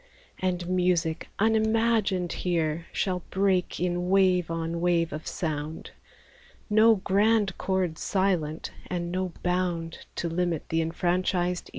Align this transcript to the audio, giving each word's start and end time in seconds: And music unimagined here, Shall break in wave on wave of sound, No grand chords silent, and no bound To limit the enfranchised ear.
And 0.39 0.67
music 0.67 1.29
unimagined 1.37 2.33
here, 2.33 2.87
Shall 2.91 3.21
break 3.29 3.79
in 3.79 4.09
wave 4.09 4.49
on 4.49 4.81
wave 4.81 5.13
of 5.13 5.27
sound, 5.27 5.91
No 6.71 6.95
grand 6.95 7.55
chords 7.59 8.01
silent, 8.01 8.71
and 8.87 9.11
no 9.11 9.31
bound 9.43 10.07
To 10.15 10.27
limit 10.27 10.69
the 10.69 10.81
enfranchised 10.81 11.69
ear. 11.69 11.69